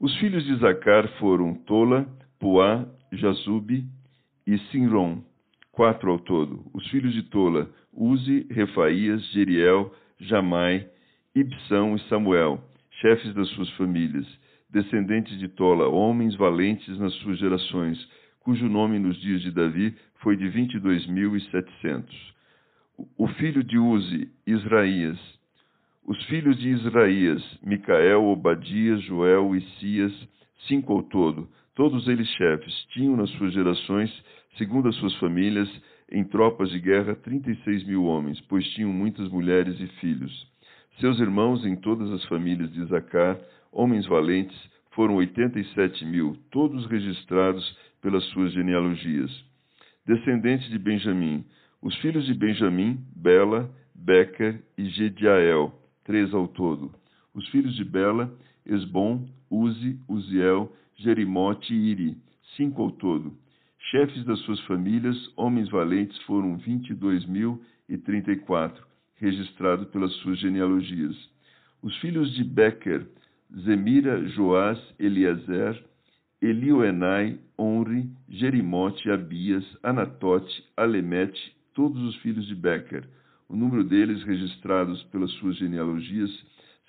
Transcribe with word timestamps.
os 0.00 0.14
filhos 0.18 0.44
de 0.44 0.56
Zacar 0.56 1.08
foram 1.18 1.54
Tola, 1.54 2.06
Puá, 2.38 2.86
Jazube 3.12 3.84
e 4.46 4.58
Sinron, 4.70 5.22
quatro 5.72 6.10
ao 6.10 6.18
todo. 6.18 6.64
Os 6.74 6.86
filhos 6.88 7.12
de 7.14 7.22
Tola, 7.24 7.70
Uzi, 7.92 8.46
Refaías, 8.50 9.24
Jeriel, 9.32 9.94
Jamai, 10.18 10.86
Ibsão 11.34 11.96
e 11.96 12.00
Samuel, 12.08 12.62
chefes 13.00 13.34
das 13.34 13.48
suas 13.50 13.70
famílias, 13.70 14.26
descendentes 14.70 15.38
de 15.38 15.48
Tola, 15.48 15.88
homens 15.88 16.34
valentes 16.36 16.98
nas 16.98 17.12
suas 17.14 17.38
gerações, 17.38 17.98
cujo 18.40 18.68
nome 18.68 18.98
nos 18.98 19.16
dias 19.20 19.40
de 19.42 19.50
Davi 19.50 19.94
foi 20.20 20.36
de 20.36 20.48
vinte 20.48 20.74
e 20.74 20.80
dois 20.80 21.06
mil 21.06 21.36
e 21.36 21.40
setecentos. 21.50 22.34
O 23.16 23.26
filho 23.26 23.64
de 23.64 23.78
Uzi, 23.78 24.30
Israías, 24.46 25.18
os 26.06 26.22
filhos 26.24 26.58
de 26.58 26.68
Israías, 26.68 27.42
Micael, 27.62 28.24
Obadias, 28.24 29.02
Joel 29.04 29.56
e 29.56 29.62
Cias, 29.78 30.12
cinco 30.68 30.92
ao 30.92 31.02
todo, 31.02 31.48
todos 31.74 32.06
eles 32.08 32.28
chefes, 32.28 32.74
tinham 32.92 33.16
nas 33.16 33.30
suas 33.30 33.54
gerações, 33.54 34.10
segundo 34.58 34.88
as 34.88 34.96
suas 34.96 35.14
famílias, 35.16 35.68
em 36.12 36.22
tropas 36.22 36.70
de 36.70 36.78
guerra, 36.78 37.14
trinta 37.14 37.50
e 37.50 37.56
seis 37.64 37.84
mil 37.86 38.04
homens, 38.04 38.40
pois 38.42 38.66
tinham 38.72 38.92
muitas 38.92 39.28
mulheres 39.30 39.80
e 39.80 39.86
filhos. 39.98 40.46
Seus 41.00 41.18
irmãos 41.18 41.64
em 41.64 41.74
todas 41.74 42.10
as 42.12 42.24
famílias 42.26 42.70
de 42.72 42.82
Isacar, 42.82 43.38
homens 43.72 44.06
valentes, 44.06 44.56
foram 44.90 45.16
oitenta 45.16 45.58
e 45.58 45.64
sete 45.74 46.04
mil, 46.04 46.36
todos 46.50 46.86
registrados 46.86 47.76
pelas 48.00 48.22
suas 48.26 48.52
genealogias. 48.52 49.30
Descendentes 50.06 50.68
de 50.68 50.78
Benjamim, 50.78 51.44
os 51.82 51.96
filhos 51.96 52.26
de 52.26 52.34
Benjamim, 52.34 52.98
Bela, 53.16 53.68
Becker 53.94 54.62
e 54.78 54.84
Gediael, 54.90 55.72
três 56.04 56.32
ao 56.32 56.46
todo. 56.46 56.92
Os 57.34 57.48
filhos 57.48 57.74
de 57.74 57.84
Bela, 57.84 58.32
Esbom, 58.64 59.26
Uzi, 59.50 59.98
Uziel, 60.08 60.72
Jerimote 60.96 61.74
e 61.74 61.90
Iri, 61.90 62.16
cinco 62.56 62.82
ao 62.82 62.90
todo. 62.92 63.36
Chefes 63.90 64.24
das 64.24 64.38
suas 64.40 64.60
famílias, 64.60 65.16
homens 65.36 65.68
valentes, 65.68 66.16
foram 66.22 66.56
vinte 66.56 66.90
e 66.90 66.94
dois 66.94 67.26
mil 67.26 67.62
e 67.88 67.98
trinta 67.98 68.32
e 68.32 68.36
quatro, 68.36 68.86
registrados 69.16 69.88
pelas 69.88 70.12
suas 70.16 70.38
genealogias. 70.38 71.16
Os 71.82 71.94
filhos 71.98 72.32
de 72.34 72.44
Becker, 72.44 73.06
Zemira, 73.64 74.26
Joás, 74.28 74.78
Eliezer, 74.98 75.84
Elioenai, 76.40 77.38
Onri, 77.58 78.08
Jerimote, 78.28 79.10
Abias, 79.10 79.64
Anatote, 79.82 80.64
Alemete, 80.76 81.54
todos 81.74 82.00
os 82.02 82.16
filhos 82.16 82.46
de 82.46 82.54
Becker 82.54 83.04
o 83.54 83.56
número 83.56 83.84
deles 83.84 84.20
registrados 84.24 85.00
pelas 85.04 85.30
suas 85.34 85.56
genealogias, 85.56 86.28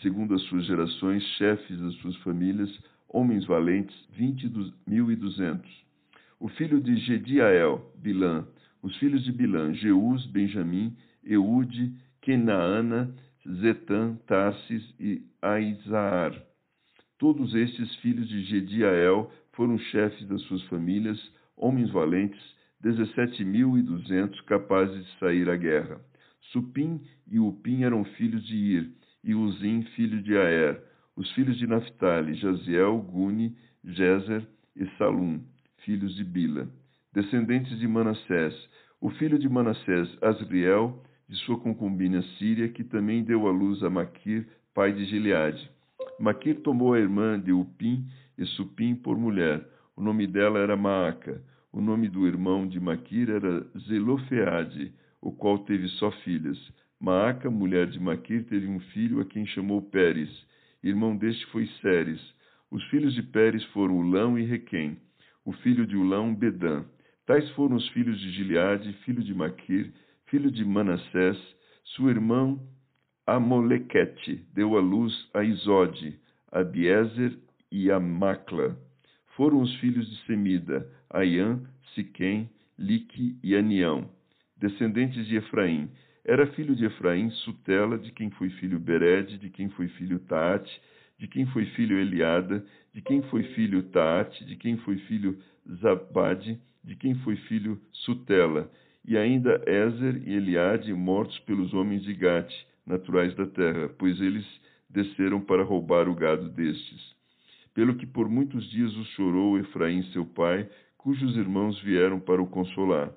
segundo 0.00 0.32
as 0.32 0.40
suas 0.44 0.64
gerações, 0.64 1.22
chefes 1.36 1.78
das 1.78 1.92
suas 1.96 2.16
famílias, 2.22 2.70
homens 3.06 3.44
valentes, 3.44 3.94
vinte 4.16 4.50
mil 4.86 5.12
e 5.12 5.14
duzentos. 5.14 5.70
O 6.40 6.48
filho 6.48 6.80
de 6.80 6.96
Gediael, 6.96 7.92
Bilã, 7.98 8.46
os 8.82 8.96
filhos 8.96 9.22
de 9.24 9.30
Bilã, 9.30 9.74
Jeus, 9.74 10.24
Benjamim, 10.28 10.96
Eude, 11.22 11.92
Kenaana, 12.22 13.14
Zetã, 13.60 14.16
Tarsis 14.26 14.82
e 14.98 15.20
Aizaar. 15.42 16.32
Todos 17.18 17.54
estes 17.54 17.94
filhos 17.96 18.26
de 18.26 18.42
Gediael 18.44 19.30
foram 19.52 19.76
chefes 19.76 20.26
das 20.28 20.40
suas 20.44 20.62
famílias, 20.62 21.20
homens 21.58 21.90
valentes, 21.90 22.40
dezessete 22.80 23.44
mil 23.44 23.76
e 23.76 23.82
duzentos 23.82 24.40
capazes 24.42 25.04
de 25.04 25.18
sair 25.18 25.50
à 25.50 25.56
guerra. 25.56 26.00
Supim 26.52 27.00
e 27.30 27.38
Upim 27.38 27.82
eram 27.82 28.04
filhos 28.04 28.44
de 28.46 28.56
Ir, 28.56 28.92
e 29.22 29.34
Uzim, 29.34 29.82
filho 29.96 30.22
de 30.22 30.36
Aer. 30.36 30.82
Os 31.16 31.30
filhos 31.32 31.56
de 31.58 31.66
Naphtali, 31.66 32.34
Jaziel, 32.34 32.98
Guni, 32.98 33.56
Jezer 33.84 34.46
e 34.76 34.86
Salum, 34.98 35.40
filhos 35.84 36.14
de 36.16 36.24
Bila. 36.24 36.68
Descendentes 37.12 37.78
de 37.78 37.86
Manassés, 37.86 38.54
o 39.00 39.10
filho 39.10 39.38
de 39.38 39.48
Manassés, 39.48 40.08
Asriel, 40.20 41.02
de 41.28 41.36
sua 41.44 41.58
concubina 41.58 42.22
Síria, 42.38 42.68
que 42.68 42.84
também 42.84 43.22
deu 43.22 43.46
à 43.46 43.52
luz 43.52 43.82
a 43.82 43.90
Maquir, 43.90 44.46
pai 44.74 44.92
de 44.92 45.04
Gileade. 45.06 45.70
Maquir 46.18 46.60
tomou 46.62 46.94
a 46.94 46.98
irmã 46.98 47.38
de 47.38 47.52
Upim 47.52 48.06
e 48.36 48.44
Supim 48.46 48.94
por 48.94 49.16
mulher. 49.16 49.66
O 49.96 50.02
nome 50.02 50.26
dela 50.26 50.58
era 50.58 50.76
Maaca. 50.76 51.42
O 51.72 51.80
nome 51.80 52.08
do 52.08 52.26
irmão 52.26 52.66
de 52.66 52.78
Maquir 52.80 53.30
era 53.30 53.66
Zelofeade 53.88 54.92
o 55.24 55.32
qual 55.32 55.58
teve 55.60 55.88
só 55.88 56.10
filhas. 56.22 56.58
Maaca, 57.00 57.50
mulher 57.50 57.86
de 57.86 57.98
Maquir, 57.98 58.44
teve 58.44 58.66
um 58.66 58.78
filho 58.78 59.20
a 59.20 59.24
quem 59.24 59.46
chamou 59.46 59.80
Pérez. 59.80 60.30
Irmão 60.82 61.16
deste 61.16 61.46
foi 61.46 61.66
Séres. 61.80 62.20
Os 62.70 62.84
filhos 62.84 63.14
de 63.14 63.22
Pérez 63.22 63.64
foram 63.72 63.96
Ulão 63.96 64.38
e 64.38 64.44
Requém. 64.44 64.98
O 65.42 65.52
filho 65.52 65.86
de 65.86 65.96
Ulão, 65.96 66.34
Bedã. 66.34 66.84
Tais 67.24 67.48
foram 67.52 67.76
os 67.76 67.88
filhos 67.88 68.20
de 68.20 68.32
Gileade, 68.32 68.92
filho 69.04 69.22
de 69.22 69.34
Maquir, 69.34 69.90
filho 70.26 70.50
de 70.50 70.62
Manassés. 70.62 71.38
Sua 71.84 72.10
irmã 72.10 72.58
Amolequete 73.26 74.44
deu 74.52 74.76
à 74.76 74.80
luz 74.80 75.30
a 75.32 75.42
Isode, 75.42 76.20
a 76.52 76.62
Biezer 76.62 77.38
e 77.72 77.90
a 77.90 77.98
Macla. 77.98 78.78
Foram 79.36 79.62
os 79.62 79.74
filhos 79.76 80.06
de 80.10 80.26
Semida, 80.26 80.86
Aiã, 81.08 81.62
Siquém, 81.94 82.50
Lique 82.78 83.38
e 83.42 83.56
Anião 83.56 84.10
descendentes 84.64 85.26
de 85.26 85.36
Efraim. 85.36 85.90
Era 86.24 86.46
filho 86.52 86.74
de 86.74 86.86
Efraim, 86.86 87.28
Sutela, 87.30 87.98
de 87.98 88.10
quem 88.10 88.30
foi 88.30 88.48
filho 88.48 88.80
Bered, 88.80 89.36
de 89.36 89.50
quem 89.50 89.68
foi 89.68 89.88
filho 89.88 90.18
Taate, 90.20 90.80
de 91.18 91.28
quem 91.28 91.44
foi 91.46 91.66
filho 91.66 91.98
Eliada, 91.98 92.64
de 92.94 93.02
quem 93.02 93.20
foi 93.24 93.42
filho 93.54 93.82
Taate, 93.82 94.42
de 94.46 94.56
quem 94.56 94.78
foi 94.78 94.96
filho 95.00 95.38
Zabade, 95.80 96.58
de 96.82 96.96
quem 96.96 97.14
foi 97.16 97.36
filho 97.36 97.78
Sutela, 97.92 98.70
e 99.06 99.18
ainda 99.18 99.62
Ezer 99.66 100.22
e 100.26 100.32
Eliade, 100.34 100.94
mortos 100.94 101.38
pelos 101.40 101.74
homens 101.74 102.02
de 102.02 102.14
Gate, 102.14 102.54
naturais 102.86 103.34
da 103.34 103.46
terra, 103.46 103.90
pois 103.98 104.18
eles 104.18 104.46
desceram 104.88 105.42
para 105.42 105.62
roubar 105.62 106.08
o 106.08 106.14
gado 106.14 106.48
destes. 106.48 107.14
Pelo 107.74 107.96
que 107.96 108.06
por 108.06 108.30
muitos 108.30 108.70
dias 108.70 108.96
o 108.96 109.04
chorou 109.16 109.58
Efraim 109.58 110.04
seu 110.04 110.24
pai, 110.24 110.66
cujos 110.96 111.36
irmãos 111.36 111.78
vieram 111.82 112.18
para 112.18 112.40
o 112.40 112.46
consolar. 112.46 113.12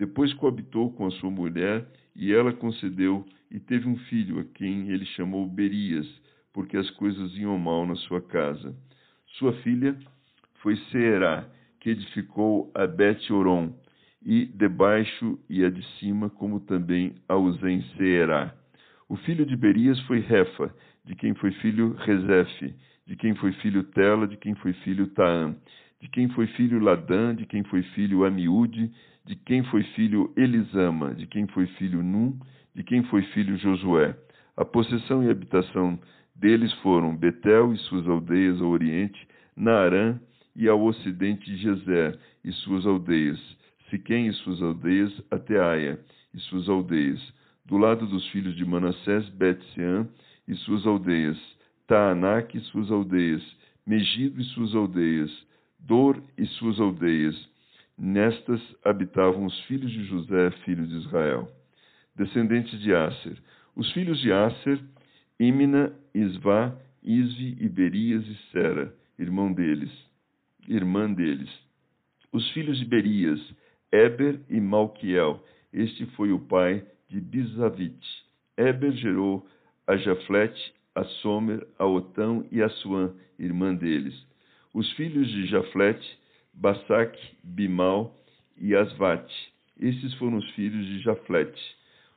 Depois 0.00 0.32
coabitou 0.32 0.90
com 0.94 1.06
a 1.06 1.10
sua 1.10 1.30
mulher, 1.30 1.86
e 2.16 2.32
ela 2.32 2.54
concedeu 2.54 3.22
e 3.50 3.60
teve 3.60 3.86
um 3.86 3.98
filho, 4.08 4.40
a 4.40 4.44
quem 4.44 4.88
ele 4.88 5.04
chamou 5.04 5.46
Berias, 5.46 6.06
porque 6.54 6.78
as 6.78 6.88
coisas 6.92 7.36
iam 7.36 7.58
mal 7.58 7.86
na 7.86 7.94
sua 7.96 8.22
casa. 8.22 8.74
Sua 9.38 9.52
filha 9.62 9.94
foi 10.62 10.74
Seerá, 10.90 11.46
que 11.78 11.90
edificou 11.90 12.72
a 12.74 12.86
Bet-Oron, 12.86 13.74
e 14.24 14.46
debaixo 14.46 15.38
e 15.50 15.62
a 15.62 15.68
de 15.68 15.82
cima, 15.98 16.30
como 16.30 16.60
também 16.60 17.16
a 17.28 17.36
Uzem 17.36 17.82
Seerá. 17.98 18.54
O 19.06 19.16
filho 19.16 19.44
de 19.44 19.54
Berias 19.54 20.00
foi 20.06 20.20
Refa, 20.20 20.74
de 21.04 21.14
quem 21.14 21.34
foi 21.34 21.52
filho 21.52 21.92
Rezefe, 21.92 22.74
de 23.06 23.16
quem 23.16 23.34
foi 23.34 23.52
filho 23.52 23.84
Tela, 23.84 24.26
de 24.26 24.38
quem 24.38 24.54
foi 24.54 24.72
filho 24.72 25.08
Taã, 25.08 25.54
de 26.00 26.08
quem 26.08 26.28
foi 26.30 26.46
filho 26.48 26.80
Ladã, 26.80 27.34
de 27.34 27.46
quem 27.46 27.62
foi 27.64 27.82
filho 27.82 28.24
Amiúde, 28.24 28.90
de 29.26 29.36
quem 29.36 29.62
foi 29.64 29.82
filho 29.94 30.32
Elisama, 30.36 31.14
de 31.14 31.26
quem 31.26 31.46
foi 31.48 31.66
filho 31.66 32.02
Num, 32.02 32.38
de 32.74 32.82
quem 32.82 33.02
foi 33.04 33.22
filho 33.22 33.56
Josué. 33.58 34.16
A 34.56 34.64
possessão 34.64 35.22
e 35.22 35.30
habitação 35.30 35.98
deles 36.34 36.72
foram 36.82 37.16
Betel 37.16 37.74
e 37.74 37.78
suas 37.78 38.08
aldeias 38.08 38.60
ao 38.60 38.68
oriente, 38.68 39.28
Naarã 39.54 40.18
e 40.56 40.68
ao 40.68 40.82
ocidente 40.82 41.44
de 41.44 41.56
Jezer 41.58 42.18
e 42.44 42.52
suas 42.52 42.86
aldeias, 42.86 43.38
Siquém 43.90 44.28
e 44.28 44.32
suas 44.32 44.62
aldeias, 44.62 45.12
até 45.30 45.60
Aia 45.60 46.00
e 46.32 46.38
suas 46.40 46.68
aldeias. 46.68 47.20
Do 47.66 47.76
lado 47.76 48.06
dos 48.06 48.26
filhos 48.28 48.56
de 48.56 48.64
Manassés, 48.64 49.28
Bet-Sean 49.30 50.08
e 50.48 50.54
suas 50.54 50.86
aldeias, 50.86 51.36
Taanac 51.86 52.56
e 52.56 52.60
suas 52.60 52.90
aldeias, 52.90 53.42
Megido 53.86 54.40
e 54.40 54.44
suas 54.44 54.74
aldeias, 54.74 55.30
Dor 55.86 56.22
e 56.36 56.46
suas 56.46 56.78
aldeias, 56.78 57.36
Nestas 58.02 58.62
habitavam 58.82 59.44
os 59.44 59.60
filhos 59.64 59.92
de 59.92 60.04
José, 60.04 60.50
filho 60.64 60.86
de 60.86 60.96
Israel, 60.96 61.46
descendentes 62.16 62.80
de 62.80 62.94
Aser. 62.94 63.36
Os 63.76 63.92
filhos 63.92 64.18
de 64.20 64.32
Aser, 64.32 64.80
Imna, 65.38 65.92
Isvá, 66.14 66.74
Isvi, 67.02 67.58
Iberias 67.60 68.26
e 68.26 68.34
Sera, 68.50 68.94
irmão 69.18 69.52
deles, 69.52 69.92
irmã 70.66 71.12
deles. 71.12 71.50
Os 72.32 72.50
filhos 72.52 72.78
de 72.78 72.86
Berias, 72.86 73.38
Eber 73.92 74.40
e 74.48 74.58
Malquiel. 74.58 75.44
Este 75.70 76.06
foi 76.16 76.32
o 76.32 76.38
pai 76.38 76.82
de 77.06 77.20
Bizavite. 77.20 78.24
Eber 78.56 78.92
gerou 78.92 79.46
a 79.86 79.94
Jaflete, 79.98 80.72
a 80.94 81.04
Somer, 81.04 81.66
a 81.78 81.84
Otão 81.84 82.46
e 82.50 82.62
a 82.62 82.68
Suã, 82.70 83.12
irmã 83.38 83.74
deles. 83.74 84.29
Os 84.72 84.90
filhos 84.92 85.28
de 85.28 85.46
Jaflete, 85.46 86.18
Basac, 86.54 87.18
Bimal 87.42 88.14
e 88.56 88.74
Asvate. 88.74 89.52
Esses 89.78 90.14
foram 90.14 90.36
os 90.36 90.50
filhos 90.50 90.86
de 90.86 91.00
Jaflete. 91.00 91.60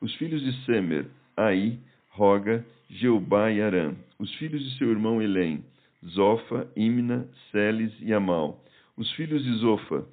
Os 0.00 0.14
filhos 0.16 0.42
de 0.42 0.64
Semer, 0.64 1.06
Aí, 1.36 1.78
Roga, 2.08 2.64
Jeubá 2.88 3.50
e 3.50 3.62
Arã. 3.62 3.94
Os 4.18 4.34
filhos 4.34 4.62
de 4.64 4.78
seu 4.78 4.90
irmão 4.90 5.22
Elém, 5.22 5.64
Zofa, 6.04 6.70
Imna, 6.74 7.28
Celes 7.50 7.92
e 8.00 8.12
Amal. 8.12 8.64
Os 8.96 9.10
filhos 9.12 9.44
de 9.44 9.52
Zofa, 9.58 10.06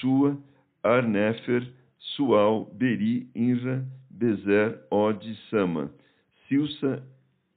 Sua, 0.00 0.36
Arnefer, 0.82 1.66
Sual, 2.16 2.64
Beri, 2.74 3.28
Inra, 3.34 3.86
Bezer, 4.10 4.80
Od 4.90 5.30
e 5.30 5.36
Sama. 5.48 5.92
Silsa, 6.48 7.02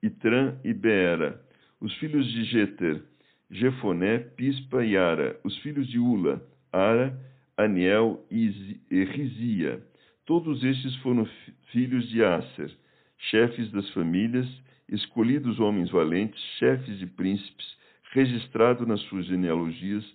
Itran 0.02 0.58
e 0.64 0.74
Beera. 0.74 1.42
Os 1.82 1.94
filhos 1.96 2.26
de 2.32 2.44
Jeter, 2.46 3.04
Jefoné, 3.50 4.20
Pispa 4.20 4.84
e 4.84 4.98
Ara. 4.98 5.40
Os 5.44 5.58
filhos 5.60 5.88
de 5.88 6.00
Ula, 6.00 6.42
Ara, 6.72 7.18
Aniel 7.56 8.26
e 8.30 9.04
Rizia. 9.04 9.82
Todos 10.26 10.64
estes 10.64 10.96
foram 10.98 11.28
filhos 11.72 12.08
de 12.10 12.24
Aser, 12.24 12.72
chefes 13.18 13.72
das 13.72 13.90
famílias, 13.92 14.48
escolhidos 14.90 15.60
homens 15.60 15.90
valentes, 15.90 16.42
chefes 16.60 17.00
de 17.00 17.08
príncipes, 17.08 17.66
registrados 18.12 18.88
nas 18.88 19.02
suas 19.02 19.26
genealogias 19.26 20.06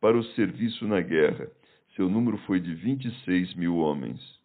para 0.00 0.16
o 0.16 0.24
serviço 0.34 0.86
na 0.86 1.00
guerra. 1.00 1.48
Seu 1.96 2.08
número 2.08 2.38
foi 2.38 2.60
de 2.60 2.74
vinte 2.74 3.06
e 3.06 3.24
seis 3.24 3.54
mil 3.54 3.76
homens. 3.76 4.41